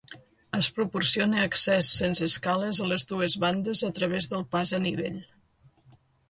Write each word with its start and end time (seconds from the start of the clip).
Es 0.59 0.67
proporciona 0.77 1.43
accés 1.49 1.91
sense 1.97 2.29
escales 2.31 2.79
a 2.79 2.87
les 2.93 3.05
dues 3.11 3.37
bandes 3.45 3.85
a 3.89 3.91
través 4.01 4.29
del 4.33 4.43
pas 4.57 4.75
a 4.79 4.81
nivell. 4.89 5.21